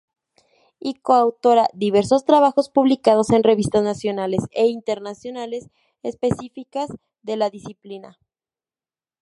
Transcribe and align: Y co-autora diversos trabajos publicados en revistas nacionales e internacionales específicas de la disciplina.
Y 0.79 0.95
co-autora 0.95 1.67
diversos 1.75 2.25
trabajos 2.25 2.69
publicados 2.69 3.29
en 3.29 3.43
revistas 3.43 3.83
nacionales 3.83 4.41
e 4.49 4.65
internacionales 4.65 5.69
específicas 6.01 6.89
de 7.21 7.37
la 7.37 7.51
disciplina. 7.51 8.17